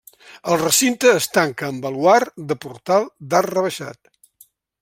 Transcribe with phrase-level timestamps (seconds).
[0.53, 4.15] El recinte es tanca amb baluard de portal d'arc rebaixat.